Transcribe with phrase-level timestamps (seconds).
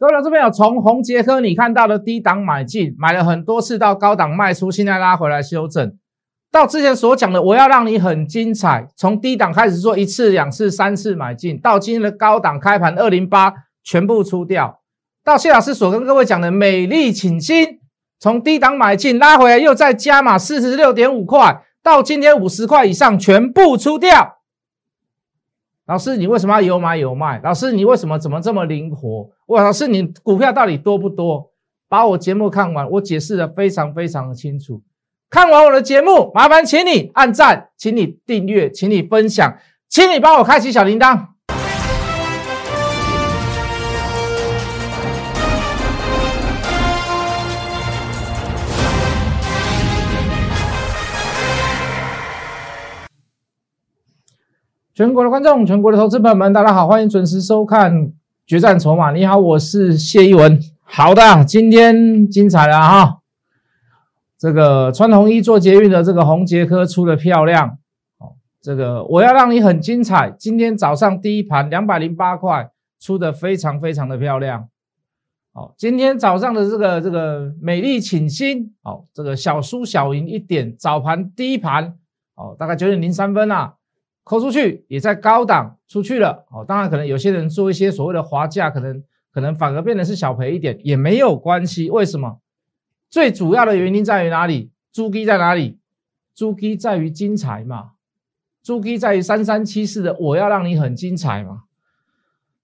[0.00, 5.92] 各位老师朋友，从红杰科你看到的低档买进，买了很多次到高档卖出，现在拉回来修正，
[6.52, 14.78] 到之前所讲的我要让你很精彩，从低档开始做一次、两次、三次买进，到今天的高档开盘二零八全部出掉，
[15.24, 17.80] 到谢老师所跟各位讲的美丽请新，
[18.20, 24.37] 从低档买进拉回来又再加码四十六点五块，到今天五十块以上全部出掉。
[25.88, 27.40] 老师，你为什么要有买有卖？
[27.42, 29.28] 老师，你为什么怎么这么灵活？
[29.46, 31.50] 哇，老师，你股票到底多不多？
[31.88, 34.82] 把我节目看完，我解释的非常非常的清楚。
[35.30, 39.56] 看完我的节目，麻烦请你按赞，请你订阅，请你分享，
[39.88, 41.37] 请你帮我开启小铃铛。
[54.98, 57.94] 全国的观众，全国的投资朋友们，大家好，欢迎准时收看
[58.44, 59.12] 《决战筹码》。
[59.14, 60.58] 你好，我是谢一文。
[60.82, 63.20] 好的，今天精彩了哈。
[64.36, 67.78] 这个穿红衣做捷运的这个红杰科出的漂亮
[68.18, 68.34] 哦。
[68.60, 70.34] 这个我要让你很精彩。
[70.36, 72.68] 今天早上第一盘两百零八块
[72.98, 74.68] 出的非常非常的漂亮。
[75.52, 80.74] 哦，今天早上的这个这个美丽请新哦，这个小输小赢一点。
[80.76, 81.94] 早盘第一盘
[82.34, 83.74] 哦，大概九点零三分啊。
[84.28, 91.88] 扣出去也在高档出去了哦，当然可能有些人做一些所谓的滑价，可能可能反而变得是小赔一点也没有关系。
[91.90, 92.38] 为什么？
[93.08, 94.70] 最主要的原因在于哪里？
[94.92, 95.78] 猪鸡在哪里？
[96.34, 97.92] 猪鸡在于精彩嘛？
[98.62, 101.62] 猪鸡在于三三七四的，我要让你很精彩嘛？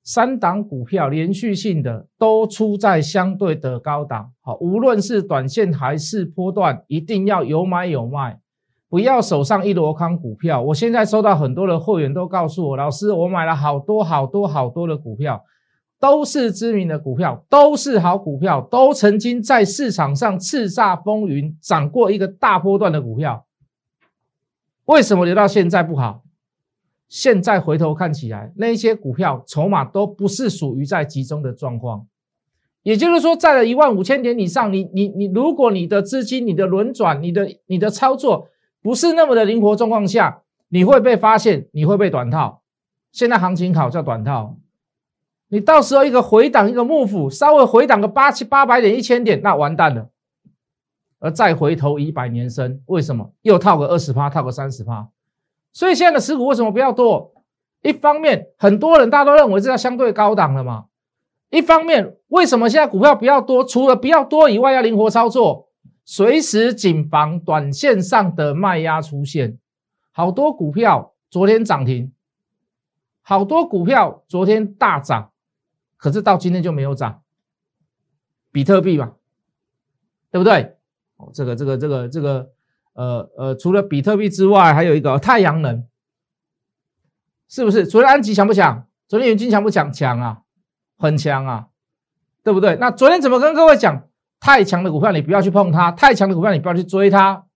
[0.03, 8.39] 三档股票连续性的都出在相对的高档，好，无论是短线还是波段，一定要有买有卖。
[8.95, 10.63] 不要手上一箩筐股票。
[10.63, 15.45] 我现在收到很多的会员都告诉我，老师，我买了好多好多好多的股票，
[15.99, 23.45] 都是知名的股票，都是好股票，都曾经在市场上叱咤风云，涨过一个大波段的股票。
[24.85, 26.23] 为什么留到现在不好？
[27.09, 32.07] 现在回头看起来，那些股票筹码都不是属于在集中的状况。
[32.85, 38.47] 也就是说，在了一万五千点以上，你你你，如果你的资金、你的轮转、你的你的操作。
[38.85, 42.61] 不是那么的灵活状况下，你会被发现，你会被短套。
[43.13, 44.59] 现在行情好叫短套，
[45.49, 50.11] 你到时候一个回档，一个幕府稍微回档个八七八百点、一千点，那完蛋了。
[51.19, 55.09] 而再回头一百年生，为什么又套个二十趴，套个三十趴？
[55.73, 57.33] 所以现在的持股为什么不要多？
[57.81, 60.85] 一方面，很多人大家都认为这叫相对高档了嘛。
[61.49, 63.65] 一方面，为什么现在股票不要多？
[63.65, 65.71] 除了不要多以外，要灵活操作。
[66.05, 69.59] 随时谨防短线上的卖压出现，
[70.13, 72.13] 好多股票昨天涨停，
[73.23, 75.33] 好多股票昨天大涨，
[75.97, 77.23] 可是到今天就没有涨。
[78.53, 79.15] 比特币嘛，
[80.31, 80.77] 对不对？
[81.17, 82.53] 哦，这个这个这个这个，
[82.93, 85.89] 呃呃，除了比特币之外，还有一个太阳能，
[87.49, 87.87] 是不是？
[87.87, 88.87] 昨天安吉强不强？
[89.09, 89.93] 昨天元金强不强？
[89.93, 90.43] 强啊，
[90.97, 91.69] 很强啊，
[92.45, 92.77] 对不对？
[92.77, 94.09] 那昨天怎么跟各位讲？
[94.45, 97.47] 太强的股票你不要去碰它，太强的股票你不要去追它。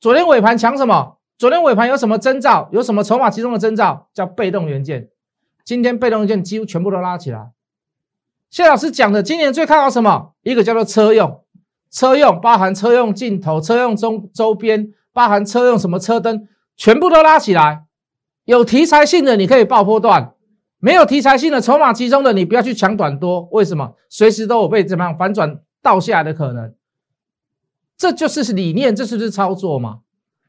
[0.00, 1.18] 昨天尾盘强什么？
[1.38, 2.68] 昨天尾盘有什么征兆？
[2.72, 4.08] 有什么筹码集中的征兆？
[4.12, 5.10] 叫被动元件。
[5.64, 7.52] 今天被动元件几乎全部都拉起来。
[8.50, 10.32] 谢老师讲的，今年最看好什么？
[10.42, 11.40] 一个叫做车用，
[11.88, 17.84] 车用包含车用镜头、车用周周边，包含车用什么车灯，全部都拉起来。
[18.44, 20.34] 有题材性的你可以爆波段，
[20.80, 23.48] 没有题材性的筹码集中的你不要去抢短多。
[23.52, 23.94] 为什么？
[24.08, 25.60] 随时都有被怎么样反转？
[25.84, 26.74] 倒下来的可能，
[27.94, 30.00] 这就是理念，这就是操作嘛。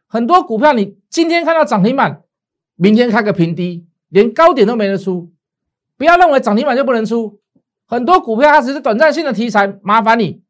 [0.07, 2.23] 很多股票你今天看到涨停板，
[2.75, 5.33] 明天开个平低，连高点都没得出。
[5.97, 7.41] 不要认为涨停板就不能出，
[7.85, 10.41] 很多股票它只是短暂性的题材，麻烦你，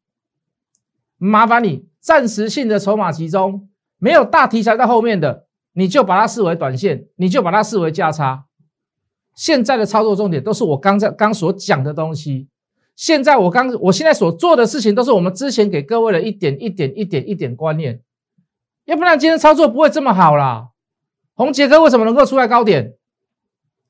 [1.18, 8.44] 麻烦你暂时性的筹码集中，没有大题材在后面的，你就把它视为短线，你就把它视为价差。
[9.34, 12.48] 现在的操作重点都是我刚才刚所讲的东西。
[12.96, 18.00] 现在我刚，我现在所做的事情都是我们之前给各位的一点一点一点一点观念，
[18.86, 20.68] 要不然今天操作不会这么好啦。
[21.34, 22.94] 红杰哥为什么能够出在高点？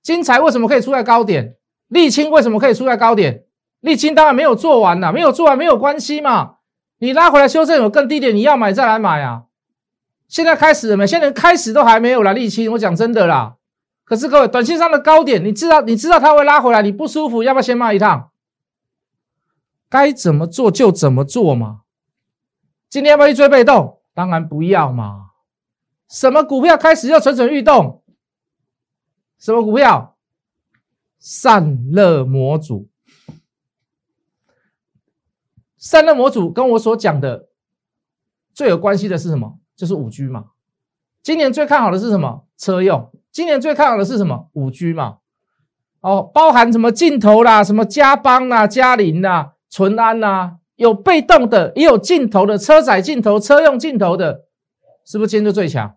[0.02, 1.54] 金财为什么可以出在高点？
[1.88, 3.44] 沥青为什么可以出在高点？
[3.80, 6.56] 沥青当然没有做完呐，没有做完没有关系嘛。
[6.98, 9.44] 你拉回来修正有更低点，你要买再来买啊。
[10.26, 11.06] 现在开始了没？
[11.06, 12.34] 现在开始都还没有啦。
[12.34, 13.54] 沥青，我讲真的啦。
[14.04, 18.30] 可是各位，短线上的高点，你知道你知道它会拉回来，你不舒服，要不要先卖一趟？
[19.96, 21.82] 该怎么做就怎么做嘛。
[22.88, 24.02] 今天要不要去追被动？
[24.12, 25.30] 当然不要嘛。
[26.08, 28.02] 什么股票开始要蠢蠢欲动？
[29.38, 30.16] 什么股票？
[31.18, 32.88] 散热模组。
[35.78, 37.48] 散热模组跟我所讲的
[38.52, 39.58] 最有关系的是什么？
[39.74, 40.50] 就是五 G 嘛。
[41.22, 42.46] 今年最看好的是什么？
[42.56, 43.10] 车用。
[43.32, 44.50] 今年最看好的是什么？
[44.52, 45.18] 五 G 嘛。
[46.00, 54.44] 哦，包含什么镜头啦，什么嘉邦啦、嘉麟啦、淳安呐，有被动的，也有镜头的，车载镜头、车用镜头的，
[55.04, 55.96] 是不是今天就最强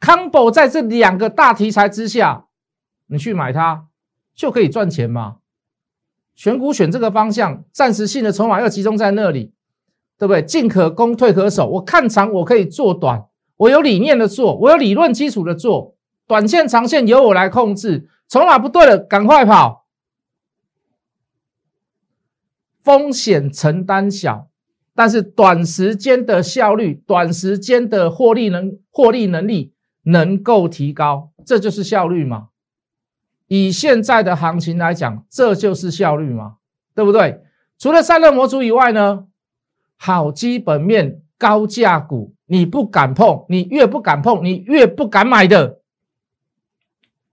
[0.00, 2.46] ？Combo 在这两个大题材之下，
[3.06, 3.86] 你去买它
[4.34, 5.36] 就可以赚钱嘛。
[6.34, 9.52] 选股选这个方向，暂时性的筹码要集中在那里，
[10.18, 10.42] 对不对？
[10.42, 11.68] 进可攻，退可守。
[11.68, 13.26] 我看长，我可以做短，
[13.58, 15.96] 我有理念的做，我有理论基础的做，
[16.26, 18.08] 短线、长线由我来控制。
[18.26, 19.79] 筹码不对了，赶快跑。
[22.82, 24.48] 风险承担小，
[24.94, 29.72] 但是短时间的效率、短时间的获利能获利能力
[30.02, 32.48] 能够提高，这就是效率嘛。
[33.48, 36.56] 以现在的行情来讲，这就是效率嘛，
[36.94, 37.42] 对不对？
[37.78, 39.26] 除了散热模组以外呢，
[39.96, 45.80] 好基本面、高价股，你不敢碰，你越不敢碰，你越不敢买的。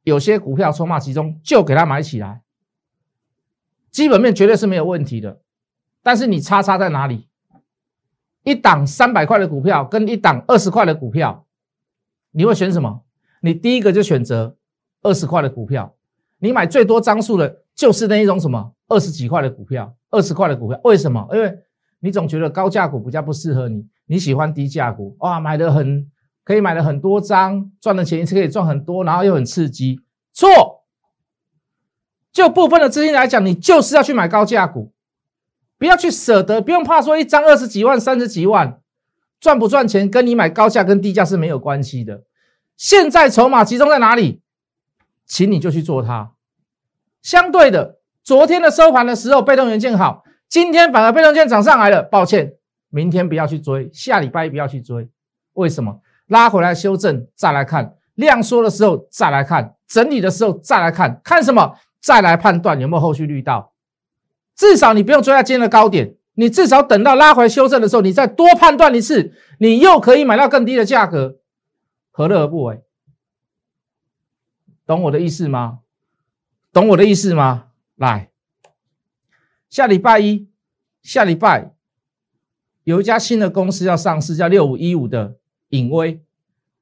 [0.04, 2.42] 有些股票筹码集中，就给它买起来，
[3.98, 5.42] 基本面绝对是没有问题的。
[6.04, 7.28] 但是你差差在哪里？
[8.44, 11.48] 一档三百块的股票跟一档二十块的股票，
[12.30, 13.02] 你会选什么？
[13.42, 14.56] 你第一个就选择
[15.02, 15.96] 二十块的股票。
[16.38, 21.28] 你买最多张数的，就是那一种什么二十几块的股票，二十块的股票，为什么？
[21.34, 21.58] 因为
[22.00, 26.08] 你总觉得高价股比较不适合你，你喜欢低价股，哇，买的很
[26.44, 30.00] 可以买的很多张，赚的钱一次可以赚很多，然后又很刺激。
[30.34, 30.77] 错，
[32.38, 34.92] 就部分的资金来讲，你就是要去买高价股，
[35.80, 38.80] 不要去舍得，不用怕说一张二十几万、三十几万，
[39.40, 42.22] 赚不赚钱跟你买高价跟低价是没有关系的。
[42.76, 44.44] 现在筹码集中在哪里？
[45.26, 46.34] 请你就去做它。
[47.24, 52.04] 相对的，昨天的收盘的时候，被动元件好，今天反而被动件涨上来了。
[52.04, 52.54] 抱歉，
[52.92, 55.10] 明天不要去追，下礼拜不要去追。
[55.54, 56.02] 为什么？
[56.28, 61.76] 拉回来修正再来看，量缩的时候再来看，整理的时候再来看，看什么？
[62.08, 63.74] 再来判断有没有后续绿道。
[64.56, 71.40] 至少你不用追在今天的高点，你至少等到拉回修正的时候，你再多判断一次，你又可以买到更低的价格，
[72.10, 72.82] 何乐而不为？
[74.86, 75.80] 懂我的意思吗？
[76.72, 77.66] 懂我的意思吗？
[77.98, 78.32] 来，
[79.70, 80.48] 下礼拜一，
[81.02, 81.74] 下礼拜
[82.86, 85.36] 有一家新的公司要上市，叫六五一五的
[85.72, 86.24] 影威。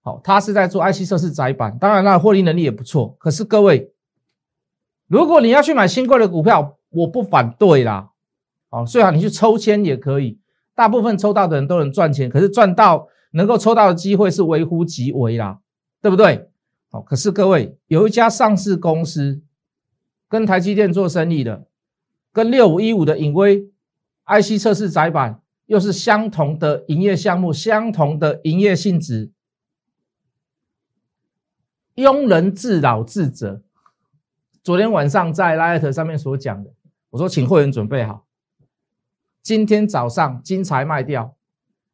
[0.01, 3.15] 好，它是在做 IC 测试窄板，当然它的获利能力也不错。
[3.17, 3.91] 可是各位，
[5.15, 8.09] 如果你要去买新贵的股票，我不反对啦。
[8.69, 10.37] 好，最好你去抽签也可以，
[10.75, 12.29] 大部分抽到的人都能赚钱。
[12.29, 15.59] 可是赚到能够抽到的机会是微乎其微啦，
[16.01, 16.49] 对不对？
[17.05, 19.41] 可是各位，有一家上市公司
[20.27, 21.65] 跟台积电做生意的，
[22.33, 23.69] 跟六五一五的影威
[24.25, 29.31] IC 测试窄板又是相同的营业项目，相同的营业性质。
[31.95, 33.61] 庸人自扰自责。
[34.65, 36.73] 昨天晚上在 Light 上面所讲的，
[37.11, 38.25] 我说请会员准备好，
[39.43, 41.35] 今天早上金财卖掉，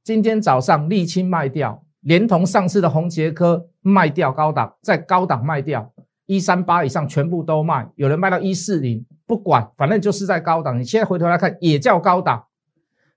[0.06, 1.84] 今天早上沥青卖掉。
[2.00, 5.94] 连同上次的红杰科卖掉高档，在高档卖掉
[6.26, 10.80] 一三八以上全部都卖，有人卖到一四零，不管，反正就是在高档。
[10.80, 12.48] 你现在回头来看，也叫高档。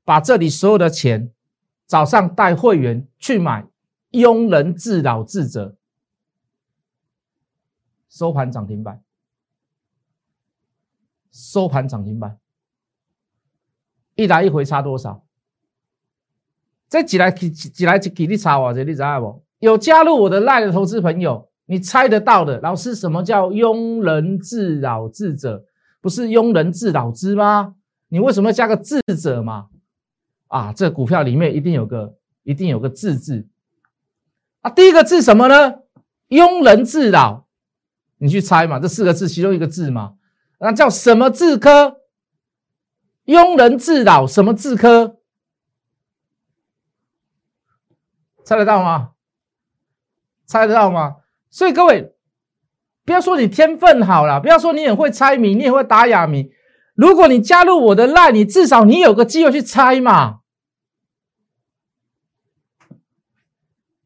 [0.04, 1.30] 把这里所有的钱，
[1.87, 3.64] 早上带会员去买，
[4.11, 5.76] 庸人自扰自责。
[8.11, 9.00] 收盘涨停板，
[11.34, 12.38] 收盘涨停板，
[14.14, 15.24] 一来一回差多少？
[16.88, 19.42] 这几来几几来几几你查我这你知道不？
[19.58, 22.60] 有加入我的赖的投资朋友，你猜得到的。
[22.60, 25.64] 老师，什么叫庸人自扰智者？
[26.00, 27.74] 不是庸人自扰之吗？
[28.08, 29.66] 你为什么要加个智者嘛？
[30.46, 33.48] 啊，这股票里面一定有个一定有个智字
[34.60, 34.70] 啊。
[34.70, 35.80] 第一个字什么呢？
[36.28, 37.48] 庸人自扰，
[38.18, 38.78] 你去猜嘛。
[38.78, 40.14] 这四个字其中一个字嘛，
[40.58, 42.00] 那叫什么字科？
[43.26, 45.18] 庸人自扰什么字科？
[48.44, 49.12] 猜得到吗？
[50.46, 51.16] 猜得到吗？
[51.50, 52.14] 所以各位，
[53.04, 56.50] 不要说你天分好了，不要说你也会猜谜，你也会打哑谜。
[56.94, 60.40] 如果你加入我的 line，你至少你有个机会去猜嘛。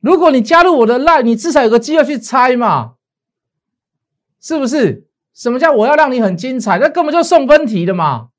[0.00, 2.94] 如果你加入我的 line，你至少有个机会去猜嘛，
[4.40, 5.07] 是不是？
[5.38, 6.80] 什么叫我要让你很精彩？
[6.80, 8.30] 那根本就送分题的嘛。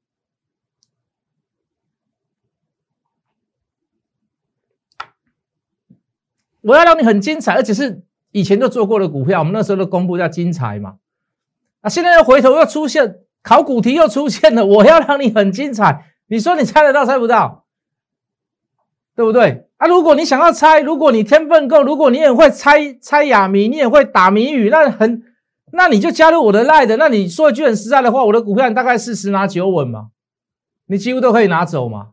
[6.60, 8.03] 我要让你很精彩，而且是
[8.34, 10.98] 以前就做过的股票，我们那时候都公布叫精彩嘛。
[11.79, 17.63] 啊，现在又回头又出现考古题又出现了，我要让你很精彩，你说你猜得到猜不到？
[19.15, 19.88] 对不对啊？
[19.88, 25.24] 如果你想要猜，如果你天分够，如果你也会猜猜哑谜，你也会打谜语，那很，
[25.72, 26.98] 那你就加入我的赖的。
[26.98, 30.10] 那你说一句很实在的话，我的股票大概是十拿九稳嘛，
[30.88, 32.10] 你几乎都可以拿走嘛。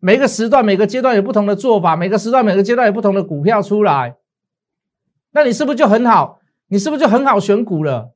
[0.00, 4.16] 每个时段、每个阶段有不同的做法，每个时段、每个阶段有不同的股票出来，
[5.32, 6.40] 那你是不是就很好？
[6.68, 8.12] 你是不是就很好选股了？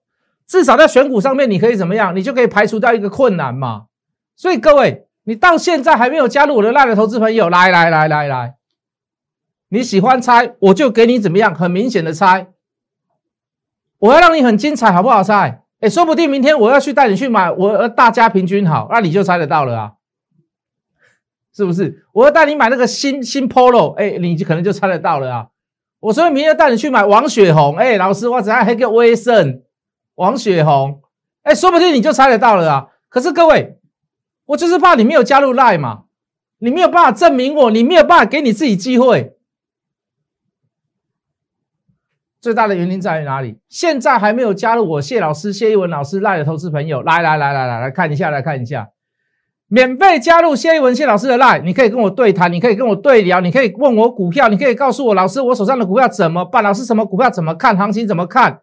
[0.47, 2.15] 至少在选股上面，你可以怎么样？
[2.15, 3.87] 你就可以排除掉一个困难嘛。
[4.37, 5.05] 所以各位。
[5.25, 8.55] 你到现在还没有加入我的赖的投资朋友，来来来来来，
[9.69, 12.49] 你喜欢猜，我就给你怎么样，很明显的猜，
[13.99, 15.63] 我要让你很精彩，好不好猜？
[15.81, 19.93] 哎，说不定明天我要去带你去买，我大家平均好，那你就猜得到了啊，
[21.55, 22.07] 是不是？
[22.13, 25.47] 我要带你买那个新新 Polo，哎，你就可能就猜得到了啊。
[26.01, 29.63] 我所以明天带你去买王雪红，哎，老师我只要黑个威盛，
[30.15, 31.01] 王雪红，
[31.43, 32.87] 哎，说不定你就猜得到了啊。
[33.09, 33.77] 可是各位。
[34.49, 36.05] 我就是怕你没有加入 Lie 嘛，
[36.61, 39.37] 你没有办法证明我，你没有办法给你自己机会。
[42.41, 43.59] 最大的原因在于哪里？
[43.69, 48.89] 现在还没有加入我谢老师、谢一文老师 Line 的投资朋友，来来来来来来看一下，来看一下，
[49.69, 56.63] 免费加入谢一文谢老师的 Line，你可以跟我对谈，你可以跟我对聊，你可以问我股票，你可以告诉我老师我手上的股票怎么办？
[56.63, 57.77] 老师什么股票怎么看？
[57.77, 58.61] 行情怎么看？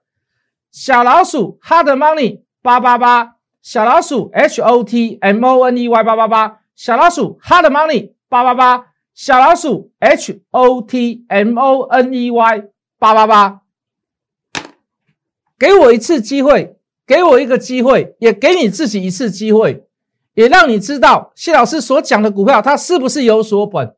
[0.72, 3.36] 小老鼠 Hard Money 八八八。
[3.62, 11.25] 小老鼠 H O T M O N E Y 八八八，小老鼠 Hard Money 八八八，小老鼠 H O T
[11.29, 12.63] M O N E Y
[13.00, 13.62] 八八八，
[15.58, 19.86] 给我一次机会，给我一个机会，也给你自己一次机会，
[20.34, 23.96] 也让你知道谢老师所讲的股票，它是不是有所本，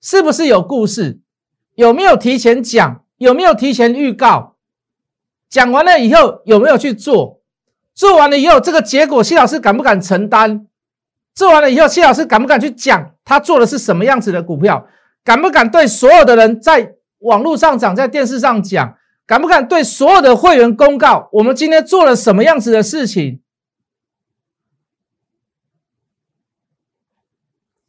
[0.00, 1.20] 是不是有故事，
[1.74, 4.56] 有没有提前讲，有没有提前预告，
[5.48, 7.40] 讲完了以后有没有去做？
[7.94, 10.66] 做完了以后，这个结果谢老师敢不敢承担？
[11.34, 14.86] 做完了以后，谢老师敢不敢去讲他做的是什么样子的股票？
[15.24, 18.96] 敢不敢对所有的人在网络上讲，在电视上讲？
[19.28, 23.42] 敢不敢对所有的会员公告我们今天做了什么样子的事情？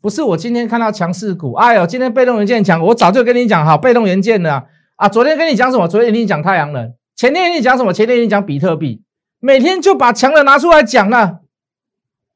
[0.01, 4.67] 不是我今天看到强势股，哎呦，今天被动元件强，我早就跟你讲好，被动元件的
[4.97, 5.87] 啊，昨天跟你讲什么？
[5.87, 7.93] 昨天跟你讲太阳能，前天跟你讲什么？
[7.93, 9.01] 前天跟你讲比特币。
[9.39, 11.39] 每天就把强的拿出来讲了，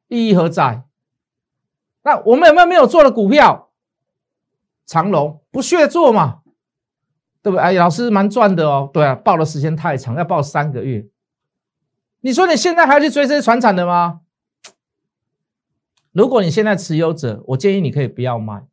[0.07, 0.83] 意义何在？
[2.03, 3.69] 那我们有没有没有做的股票？
[4.85, 6.42] 长隆不屑做嘛，
[7.43, 7.61] 对不对？
[7.61, 8.89] 哎，老师蛮赚的哦。
[8.91, 11.05] 对啊，报的时间太长，要报三个月。
[12.21, 14.21] 你说你现在还要去追这些船产的吗？
[16.13, 18.63] 如果你现在持有者，我建议你可以不要卖，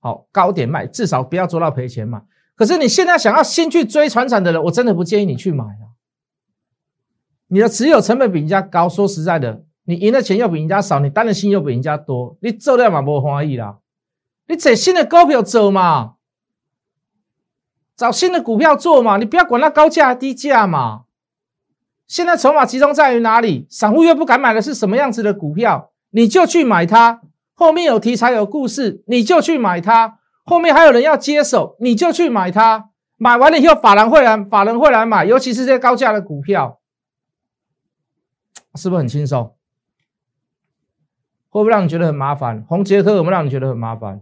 [0.00, 2.24] 好高点卖，至少不要做到赔钱嘛。
[2.56, 5.94] 可是你现在想要先去追船产的人，我真的不建议你去买啊。
[7.46, 13.78] 你的持有成本比人家高，说实在的，你赢的钱又比人家少，你担的心又比人家多，你做了嘛不欢喜啦？
[14.48, 16.16] 你找新的股票走嘛，
[17.98, 21.02] 找新的股票做嘛，你不要管它高价低价嘛。
[22.06, 23.66] 现在筹码集中在于哪里？
[23.68, 25.90] 散户又不敢买的是什么样子的股票？
[26.10, 27.20] 你就去买它，
[27.54, 32.90] 后面有题材有故事，你就去买它，后面还有人要接手，你就去买它。
[33.16, 36.78] 买完了以后，法人会来，法人会来买，尤其是这些高价的股票。
[38.76, 39.56] 是不是很轻松？
[41.48, 42.64] 会不会让你觉得很麻烦？
[42.68, 44.20] 红杰科有没有让你觉得很麻烦？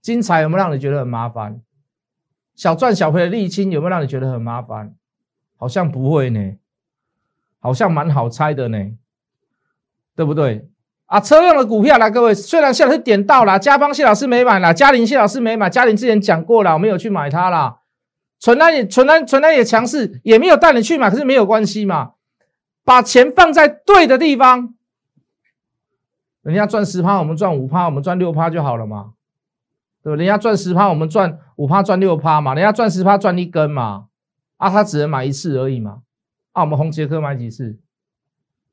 [0.00, 1.60] 精彩有没有让你觉得很麻烦？
[2.54, 4.94] 小赚小赔的沥青有没有让你觉得很麻烦？
[5.56, 6.54] 好像不会呢，
[7.60, 8.78] 好像蛮好猜的呢，
[10.16, 10.68] 对不对？
[11.06, 17.80] 啊，车用的股票来，各位，虽然谢老师点到了，嘉邦谢老师没买了，嘉玲谢老师没买，嘉玲之前讲过了，我没有去买它啦。
[18.40, 22.14] 存单也存单存单也强势，也没有带你去买，可是没有关系嘛。
[22.84, 24.74] 把钱放在对的地方，
[26.42, 29.12] 人家赚十趴，我们赚五趴，我们赚六趴就好了嘛，
[30.02, 30.16] 对吧？
[30.16, 32.54] 人家赚十趴，我们赚五趴，赚六趴嘛。
[32.54, 34.08] 人家赚十趴，赚一根嘛。
[34.56, 36.02] 啊，他只能买一次而已嘛。
[36.52, 37.78] 啊，我们红杰克买几次？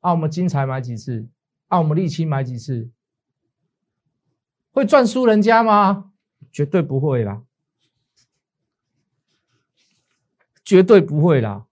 [0.02, 1.28] 啊，我们金财买几次？
[1.68, 2.90] 啊，我们沥青买几次？
[4.72, 6.12] 会赚输人家吗？
[6.52, 7.42] 绝对不会啦，
[10.64, 11.66] 绝对不会啦。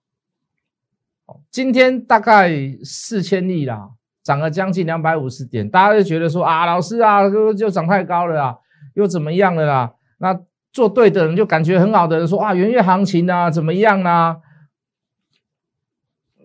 [1.50, 2.50] 今天大概
[2.84, 3.90] 四千亿啦，
[4.22, 8.58] 涨了将近两百五十点，大家就觉得说啊，老师啊，就就涨太高了啦，
[8.94, 9.94] 又怎么样了啦？
[10.18, 10.40] 那
[10.72, 14.36] 做对的人就感觉很好的人说啊，元月行情啊，怎么样啊？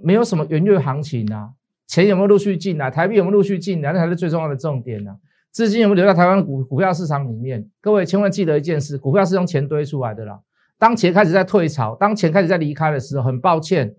[0.03, 1.51] 没有什么元月行情啊，
[1.87, 2.91] 钱有没有陆续进来？
[2.91, 3.91] 台币有没有陆续进来？
[3.93, 5.15] 那才是最重要的重点呢。
[5.51, 7.69] 资金有没有留在台湾股股票市场里面？
[7.79, 10.39] 各位千万记得一件事，股票是用钱堆出来的啦。
[10.79, 13.95] 当钱开始在退潮，当钱开始在离开的时候，很抱歉。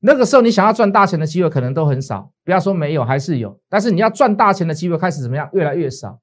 [0.00, 3.60] 那个时候你想要赚大钱的机会可能都很少，不要说没有，还是有。
[3.68, 5.48] 但是你要赚大钱的机会开始怎么样？
[5.52, 6.18] 越来越少。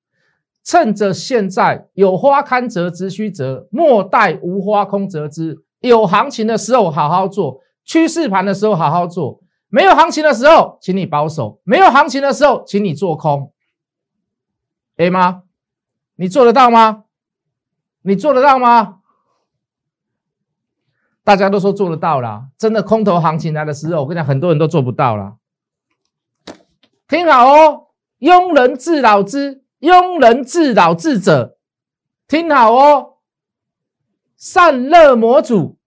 [0.63, 5.63] 趁着现在有花堪折直须折，莫待无花空折枝。
[5.79, 9.41] 有行情的时候好好做，趋势盘的时候好好做。
[9.67, 13.51] 没有行情的时候，请你保守；没有行情的时候，请你做空。
[14.97, 15.43] A 吗？
[16.15, 17.05] 你做得到吗？
[18.03, 18.99] 你做得到吗？
[21.23, 25.37] 大家都说做得到啦，真的空头行情来的时候，我跟你讲，很多人都做不到啦。
[27.07, 27.87] 听好哦，
[28.19, 31.57] 庸人自扰之，庸人自扰之者，
[32.27, 33.17] 听好哦。
[34.37, 35.77] 善乐模组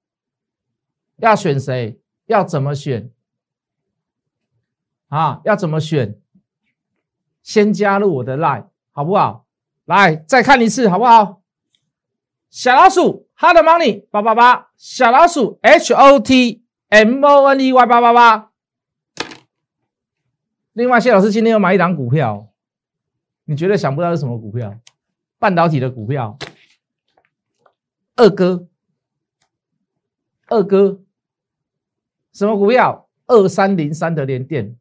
[1.16, 1.98] 要选谁？
[2.26, 3.10] 要怎么选？
[5.08, 6.20] 啊，要怎么选？
[7.42, 9.46] 先加入我的 line，好不好？
[9.84, 11.42] 来，再看一次，好不好？
[12.48, 18.50] 小老鼠，hard money 八八八，小老鼠 h o t m o n e y 八八八。
[20.72, 22.48] 另外，谢老师今天又买一档股票，
[23.44, 24.74] 你绝对想不到是什么股票？
[25.38, 26.38] 半导体的股票。
[28.16, 28.68] 二哥，
[30.46, 31.00] 二哥，
[32.32, 33.08] 什么股票？
[33.26, 34.76] 二三零三的连电。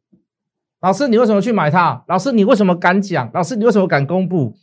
[0.80, 2.04] 老师，你为什么去买它？
[2.08, 3.30] 老师，你为什么敢讲？
[3.32, 4.54] 老师，你为什么敢公布？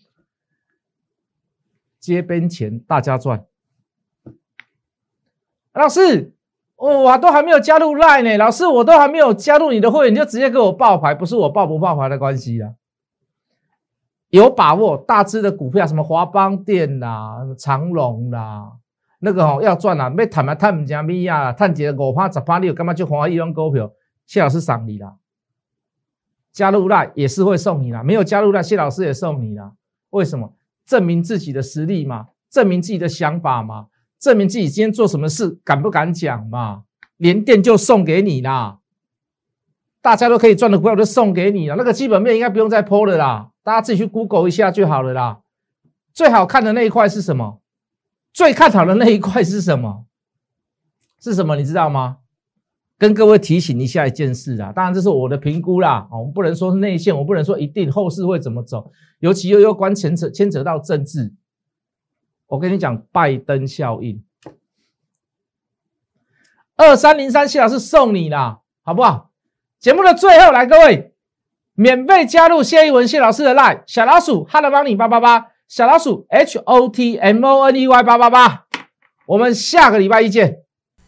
[2.00, 3.46] 接边钱，大家赚。
[5.74, 6.34] 老师，
[6.75, 8.38] 我都还没有加入 Line 呢。
[8.38, 12.74] 老师，我都还没有加入你的会员，你就直接给我爆牌，不是我爆不爆牌的关系啊。
[14.32, 18.72] 有把握，大只的股票，什么华邦电啦、长隆啦，
[19.20, 23.92] 那个哦要赚啦，要谈嘛谈唔加咪呀，探几个五趴十趴，你有干嘛就花一张股票？
[24.26, 25.16] 谢老师赏你啦。
[26.52, 29.72] 加入啦也是会送你啦，没有加入啦，谢老师也送你啦。
[30.10, 30.54] 为什么？
[30.86, 33.88] 证明自己的实力嘛，证明自己的想法嘛，
[34.20, 36.84] 证明自己今天做什么事敢不敢讲嘛。
[37.18, 38.80] 连电就送给你啦，
[40.01, 41.75] 大家都可以赚的股票就送给你了。
[41.75, 45.41] 那个基本面应该不用再剖了啦，大家自己去 Google 一下就好了啦。
[46.13, 47.62] 最好看的那一块是什么？
[48.34, 50.06] 最看好的那一块是什么？
[51.19, 51.56] 是什么？
[51.56, 52.17] 你知道吗？
[52.97, 61.34] 跟各位提醒一下一件事啊，当然这是我的评估啦，我们不能说是内线，我不能说一定后市会怎么走，尤其又有关牵扯牵扯到政治。
[62.45, 64.23] 我跟你讲，拜登效应，
[66.76, 69.31] 二三零三谢老师送你啦，好不好？
[69.82, 71.12] 节目的最后来，各位
[71.74, 78.65] 免费加入谢一文谢老师的 line 小老鼠 Hello 帮你八八八小老鼠 H O T M O N E Y 八八八，
[79.26, 80.60] 我们下个礼拜一见。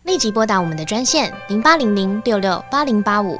[0.01, 3.39] 立即拨打我们的专线零八零零六六八零八五